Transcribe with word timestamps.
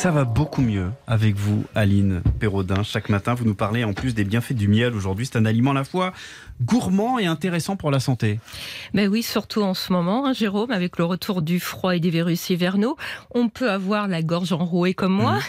Ça 0.00 0.10
va 0.10 0.24
beaucoup 0.24 0.62
mieux 0.62 0.90
avec 1.06 1.36
vous, 1.36 1.64
Aline 1.74 2.22
Perraudin. 2.38 2.82
Chaque 2.82 3.10
matin, 3.10 3.34
vous 3.34 3.44
nous 3.44 3.54
parlez 3.54 3.84
en 3.84 3.92
plus 3.92 4.14
des 4.14 4.24
bienfaits 4.24 4.54
du 4.54 4.66
miel. 4.66 4.94
Aujourd'hui, 4.94 5.26
c'est 5.26 5.36
un 5.36 5.44
aliment 5.44 5.72
à 5.72 5.74
la 5.74 5.84
fois 5.84 6.14
gourmand 6.62 7.18
et 7.18 7.24
intéressant 7.26 7.76
pour 7.76 7.90
la 7.90 8.00
santé. 8.00 8.38
Mais 8.92 9.08
oui, 9.08 9.22
surtout 9.22 9.62
en 9.62 9.72
ce 9.72 9.92
moment, 9.92 10.26
hein, 10.26 10.32
Jérôme, 10.34 10.70
avec 10.70 10.98
le 10.98 11.04
retour 11.04 11.40
du 11.42 11.58
froid 11.58 11.96
et 11.96 12.00
des 12.00 12.10
virus 12.10 12.48
hivernaux, 12.50 12.96
on 13.34 13.48
peut 13.48 13.70
avoir 13.70 14.08
la 14.08 14.22
gorge 14.22 14.52
enrouée 14.52 14.92
comme 14.94 15.12
moi. 15.12 15.34
Mhm. 15.34 15.40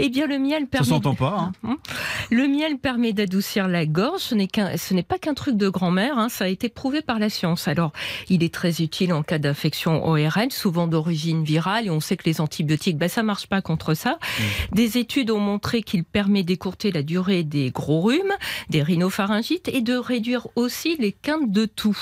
Eh 0.00 0.08
bien, 0.08 0.26
le 0.26 0.38
miel 0.38 0.66
permet. 0.66 0.86
Ça 0.86 0.90
s'entend 0.94 1.14
pas. 1.14 1.50
hein. 1.64 1.76
Le 2.32 2.46
miel 2.48 2.78
permet 2.78 3.12
d'adoucir 3.12 3.68
la 3.68 3.86
gorge. 3.86 4.20
Ce 4.20 4.34
n'est 4.34 4.46
qu'un, 4.48 4.76
ce 4.76 4.92
n'est 4.94 5.02
pas 5.04 5.18
qu'un 5.18 5.34
truc 5.34 5.56
de 5.56 5.68
grand-mère. 5.68 6.18
hein, 6.18 6.28
ça 6.28 6.44
a 6.46 6.48
été 6.48 6.68
prouvé 6.68 7.00
par 7.00 7.18
la 7.20 7.30
science. 7.30 7.68
Alors, 7.68 7.92
il 8.28 8.42
est 8.42 8.52
très 8.54 8.80
utile 8.82 9.12
en 9.12 9.22
cas 9.22 9.38
d'infection 9.38 10.04
ORL, 10.04 10.50
souvent 10.50 10.86
d'origine 10.88 11.44
virale, 11.44 11.86
et 11.86 11.90
on 11.90 12.00
sait 12.00 12.16
que 12.16 12.24
les 12.26 12.40
antibiotiques, 12.40 12.96
ben, 12.98 13.08
ça 13.08 13.22
marche 13.22 13.46
pas 13.48 13.60
contre 13.62 13.94
ça. 14.00 14.18
Des 14.72 14.98
études 14.98 15.30
ont 15.30 15.40
montré 15.40 15.82
qu'il 15.82 16.04
permet 16.04 16.42
d'écourter 16.42 16.90
la 16.90 17.02
durée 17.02 17.42
des 17.42 17.70
gros 17.70 18.00
rhumes, 18.00 18.32
des 18.70 18.82
rhinopharyngites, 18.82 19.68
et 19.68 19.82
de 19.82 19.94
réduire 19.94 20.48
aussi 20.56 20.96
les 20.98 21.12
quintes 21.12 21.52
de 21.52 21.66
toux. 21.66 21.98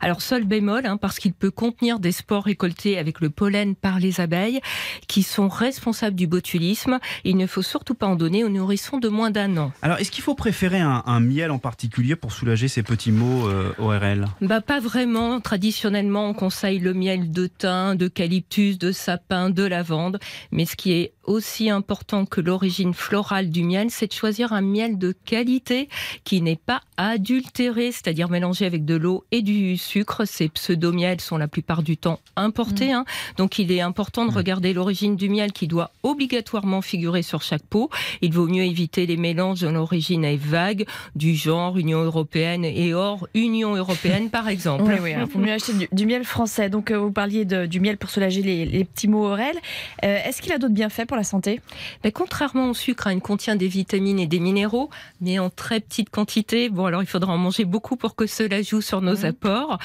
Alors, 0.00 0.22
seul 0.22 0.44
bémol, 0.44 0.86
hein, 0.86 0.96
parce 0.96 1.18
qu'il 1.18 1.32
peut 1.32 1.50
contenir 1.50 1.98
des 1.98 2.12
spores 2.12 2.44
récoltés 2.44 2.98
avec 2.98 3.20
le 3.20 3.30
pollen 3.30 3.74
par 3.74 3.98
les 3.98 4.20
abeilles, 4.20 4.60
qui 5.08 5.22
sont 5.22 5.48
responsables 5.48 6.16
du 6.16 6.26
botulisme. 6.26 6.98
Il 7.24 7.36
ne 7.36 7.46
faut 7.46 7.62
surtout 7.62 7.94
pas 7.94 8.06
en 8.06 8.16
donner 8.16 8.44
aux 8.44 8.48
nourrissons 8.48 8.98
de 8.98 9.08
moins 9.08 9.30
d'un 9.30 9.56
an. 9.56 9.72
Alors, 9.82 9.98
est-ce 9.98 10.10
qu'il 10.10 10.22
faut 10.22 10.34
préférer 10.34 10.80
un, 10.80 11.02
un 11.06 11.20
miel 11.20 11.50
en 11.50 11.58
particulier 11.58 12.16
pour 12.16 12.32
soulager 12.32 12.68
ces 12.68 12.82
petits 12.82 13.12
maux 13.12 13.48
euh, 13.48 13.72
ORL 13.78 14.26
Bah 14.40 14.60
pas 14.60 14.80
vraiment. 14.80 15.40
Traditionnellement, 15.40 16.28
on 16.28 16.34
conseille 16.34 16.78
le 16.78 16.94
miel 16.94 17.32
de 17.32 17.46
thym, 17.46 17.96
d'eucalyptus, 17.96 18.78
de 18.78 18.92
sapin, 18.92 19.50
de 19.50 19.64
lavande. 19.64 20.18
Mais 20.52 20.66
ce 20.66 20.76
qui 20.76 20.92
est 20.92 21.12
aussi 21.30 21.70
important 21.70 22.26
que 22.26 22.40
l'origine 22.40 22.92
florale 22.92 23.50
du 23.50 23.62
miel, 23.62 23.86
c'est 23.90 24.08
de 24.08 24.12
choisir 24.12 24.52
un 24.52 24.60
miel 24.60 24.98
de 24.98 25.12
qualité 25.24 25.88
qui 26.24 26.42
n'est 26.42 26.56
pas 26.56 26.80
adultéré, 26.96 27.92
c'est-à-dire 27.92 28.28
mélangé 28.28 28.66
avec 28.66 28.84
de 28.84 28.96
l'eau 28.96 29.24
et 29.30 29.42
du 29.42 29.76
sucre. 29.76 30.24
Ces 30.24 30.48
pseudo-miels 30.48 31.20
sont 31.20 31.36
la 31.38 31.48
plupart 31.48 31.82
du 31.82 31.96
temps 31.96 32.18
importés. 32.36 32.92
hein. 32.92 33.04
Donc 33.36 33.58
il 33.58 33.70
est 33.72 33.80
important 33.80 34.26
de 34.26 34.32
regarder 34.32 34.72
l'origine 34.72 35.16
du 35.16 35.28
miel 35.28 35.52
qui 35.52 35.68
doit 35.68 35.92
obligatoirement 36.02 36.82
figurer 36.82 37.22
sur 37.22 37.42
chaque 37.42 37.62
pot. 37.62 37.90
Il 38.22 38.32
vaut 38.32 38.46
mieux 38.48 38.64
éviter 38.64 39.06
les 39.06 39.16
mélanges 39.16 39.60
dont 39.60 39.72
l'origine 39.72 40.24
est 40.24 40.36
vague, 40.36 40.84
du 41.14 41.34
genre 41.34 41.76
Union 41.78 42.02
européenne 42.02 42.64
et 42.64 42.92
hors 42.94 43.26
Union 43.34 43.74
européenne 43.76 44.30
par 44.30 44.48
exemple. 44.54 44.84
Oui, 44.86 44.94
oui, 45.02 45.12
il 45.18 45.26
faut 45.28 45.38
mieux 45.38 45.52
acheter 45.52 45.72
du, 45.74 45.88
du 45.92 46.06
miel 46.06 46.24
français. 46.24 46.68
Donc, 46.70 46.90
euh, 46.90 46.98
vous 46.98 47.12
parliez 47.12 47.44
de- 47.44 47.66
du 47.66 47.78
miel 47.80 47.96
pour 47.98 48.10
soulager 48.10 48.42
les, 48.42 48.64
les 48.66 48.84
petits 48.84 49.08
maux 49.08 49.26
orels. 49.26 49.56
Euh, 50.04 50.18
Est-ce 50.24 50.42
qu'il 50.42 50.52
a 50.52 50.58
d'autres 50.58 50.74
bienfaits 50.74 51.06
pour 51.06 51.16
la 51.16 51.19
santé 51.22 51.60
Mais 52.04 52.12
contrairement 52.12 52.70
au 52.70 52.74
sucre, 52.74 53.06
hein, 53.06 53.12
il 53.12 53.20
contient 53.20 53.56
des 53.56 53.68
vitamines 53.68 54.18
et 54.18 54.26
des 54.26 54.40
minéraux, 54.40 54.90
mais 55.20 55.38
en 55.38 55.50
très 55.50 55.80
petite 55.80 56.10
quantité. 56.10 56.68
Bon, 56.68 56.86
alors 56.86 57.02
il 57.02 57.06
faudra 57.06 57.32
en 57.32 57.38
manger 57.38 57.64
beaucoup 57.64 57.96
pour 57.96 58.14
que 58.14 58.26
cela 58.26 58.62
joue 58.62 58.80
sur 58.80 59.00
nos 59.00 59.24
apports. 59.24 59.78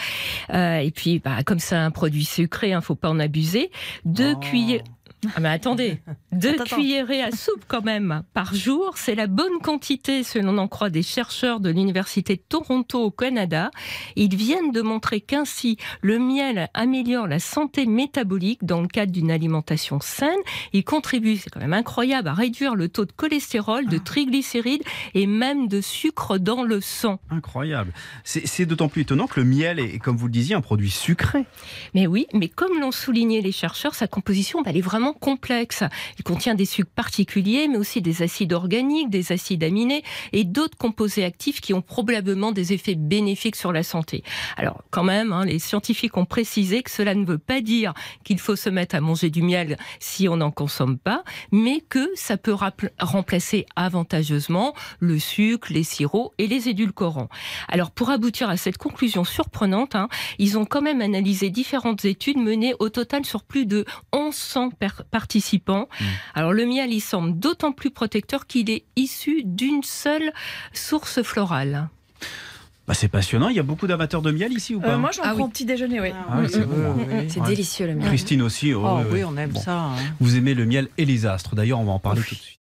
Euh, 0.53 0.77
et 0.77 0.91
puis, 0.91 1.19
bah, 1.19 1.43
comme 1.43 1.59
c'est 1.59 1.75
un 1.75 1.91
produit 1.91 2.25
sucré, 2.25 2.69
il 2.69 2.75
ne 2.75 2.81
faut 2.81 2.95
pas 2.95 3.09
en 3.09 3.19
abuser. 3.19 3.71
Deux 4.05 4.33
Oh. 4.35 4.39
cuillères. 4.39 4.83
Ah 5.35 5.39
mais 5.39 5.49
attendez, 5.49 5.99
deux 6.31 6.49
Attends, 6.49 6.63
attends. 6.63 6.75
cuillerées 6.75 7.21
à 7.21 7.31
soupe 7.31 7.63
quand 7.67 7.83
même 7.83 8.23
par 8.33 8.53
jour, 8.53 8.93
c'est 8.95 9.15
la 9.15 9.27
bonne 9.27 9.59
quantité 9.61 10.23
selon 10.23 10.51
l'on 10.51 10.57
en 10.59 10.67
croit 10.67 10.89
des 10.89 11.03
chercheurs 11.03 11.59
de 11.59 11.69
l'université 11.69 12.35
de 12.35 12.41
Toronto 12.47 13.01
au 13.01 13.11
Canada. 13.11 13.71
Ils 14.15 14.35
viennent 14.35 14.71
de 14.71 14.81
montrer 14.81 15.21
qu'ainsi 15.21 15.77
le 16.01 16.19
miel 16.19 16.69
améliore 16.73 17.27
la 17.27 17.39
santé 17.39 17.85
métabolique 17.85 18.63
dans 18.63 18.81
le 18.81 18.87
cadre 18.87 19.11
d'une 19.11 19.31
alimentation 19.31 19.99
saine. 19.99 20.29
Il 20.73 20.83
contribue, 20.83 21.37
c'est 21.37 21.49
quand 21.49 21.59
même 21.59 21.73
incroyable, 21.73 22.27
à 22.27 22.33
réduire 22.33 22.75
le 22.75 22.89
taux 22.89 23.05
de 23.05 23.11
cholestérol, 23.11 23.87
de 23.87 23.97
triglycérides 23.97 24.83
et 25.13 25.27
même 25.27 25.67
de 25.67 25.81
sucre 25.81 26.37
dans 26.37 26.63
le 26.63 26.81
sang. 26.81 27.19
Incroyable. 27.29 27.91
C'est 28.23 28.45
c'est 28.45 28.65
d'autant 28.65 28.87
plus 28.87 29.01
étonnant 29.01 29.27
que 29.27 29.39
le 29.39 29.45
miel 29.45 29.79
est, 29.79 29.99
comme 29.99 30.15
vous 30.15 30.27
le 30.27 30.31
disiez, 30.31 30.55
un 30.55 30.61
produit 30.61 30.91
sucré. 30.91 31.45
Mais 31.93 32.07
oui, 32.07 32.27
mais 32.33 32.47
comme 32.47 32.79
l'ont 32.79 32.91
souligné 32.91 33.41
les 33.41 33.51
chercheurs, 33.51 33.95
sa 33.95 34.07
composition 34.07 34.61
bah, 34.61 34.69
elle 34.69 34.77
est 34.77 34.81
vraiment 34.81 35.14
complexe. 35.19 35.83
Il 36.17 36.23
contient 36.23 36.55
des 36.55 36.65
sucres 36.65 36.91
particuliers, 36.91 37.67
mais 37.67 37.77
aussi 37.77 38.01
des 38.01 38.21
acides 38.21 38.53
organiques, 38.53 39.09
des 39.09 39.31
acides 39.31 39.63
aminés 39.63 40.03
et 40.33 40.43
d'autres 40.43 40.77
composés 40.77 41.23
actifs 41.23 41.61
qui 41.61 41.73
ont 41.73 41.81
probablement 41.81 42.51
des 42.51 42.73
effets 42.73 42.95
bénéfiques 42.95 43.55
sur 43.55 43.71
la 43.71 43.83
santé. 43.83 44.23
Alors 44.57 44.83
quand 44.91 45.03
même, 45.03 45.31
hein, 45.31 45.45
les 45.45 45.59
scientifiques 45.59 46.17
ont 46.17 46.25
précisé 46.25 46.83
que 46.83 46.91
cela 46.91 47.15
ne 47.15 47.25
veut 47.25 47.37
pas 47.37 47.61
dire 47.61 47.93
qu'il 48.23 48.39
faut 48.39 48.55
se 48.55 48.69
mettre 48.69 48.95
à 48.95 49.01
manger 49.01 49.29
du 49.29 49.41
miel 49.41 49.77
si 49.99 50.27
on 50.27 50.37
n'en 50.37 50.51
consomme 50.51 50.97
pas, 50.97 51.23
mais 51.51 51.81
que 51.89 52.09
ça 52.15 52.37
peut 52.37 52.55
remplacer 52.99 53.65
avantageusement 53.75 54.73
le 54.99 55.19
sucre, 55.19 55.67
les 55.71 55.83
sirops 55.83 56.33
et 56.37 56.47
les 56.47 56.69
édulcorants. 56.69 57.29
Alors 57.67 57.91
pour 57.91 58.09
aboutir 58.09 58.49
à 58.49 58.57
cette 58.57 58.77
conclusion 58.77 59.23
surprenante, 59.23 59.95
hein, 59.95 60.07
ils 60.39 60.57
ont 60.57 60.65
quand 60.65 60.81
même 60.81 61.01
analysé 61.01 61.49
différentes 61.49 62.05
études 62.05 62.37
menées 62.37 62.73
au 62.79 62.89
total 62.89 63.25
sur 63.25 63.43
plus 63.43 63.65
de 63.65 63.85
1100 64.13 64.71
per- 64.71 64.87
participants. 65.05 65.87
Alors 66.33 66.53
le 66.53 66.65
miel, 66.65 66.91
il 66.93 67.01
semble 67.01 67.37
d'autant 67.39 67.71
plus 67.71 67.91
protecteur 67.91 68.47
qu'il 68.47 68.69
est 68.69 68.83
issu 68.95 69.43
d'une 69.45 69.83
seule 69.83 70.31
source 70.73 71.21
florale. 71.23 71.89
Bah, 72.87 72.93
c'est 72.93 73.07
passionnant. 73.07 73.49
Il 73.49 73.55
y 73.55 73.59
a 73.59 73.63
beaucoup 73.63 73.87
d'amateurs 73.87 74.21
de 74.21 74.29
miel 74.31 74.53
ici 74.53 74.75
ou 74.75 74.79
pas 74.79 74.89
Euh, 74.93 74.97
Moi, 74.99 75.09
j'en 75.11 75.23
Ah 75.23 75.29
prends 75.29 75.37
oui. 75.37 75.41
au 75.43 75.47
petit 75.47 75.65
déjeuner, 75.65 75.99
oui. 76.01 76.09
Ah 76.13 76.37
oui, 76.39 76.47
c'est 76.51 76.65
bon. 76.67 76.95
C'est 77.29 77.39
Ouais. 77.39 77.47
délicieux 77.47 77.87
le 77.87 77.95
miel. 77.95 78.07
Christine 78.07 78.43
aussi. 78.43 78.75
oh, 78.75 78.83
Oh 78.85 78.99
oui, 79.11 79.23
on 79.23 79.35
aime 79.37 79.49
Bon. 79.49 79.59
ça. 79.59 79.75
hein. 79.79 79.95
Vous 80.19 80.35
aimez 80.37 80.53
le 80.53 80.65
miel 80.67 80.87
et 80.99 81.05
les 81.05 81.25
astres. 81.25 81.55
D'ailleurs, 81.55 81.79
on 81.79 81.83
va 81.85 81.93
en 81.93 81.99
parler 81.99 82.21
tout 82.21 82.35
de 82.35 82.39
suite. 82.39 82.59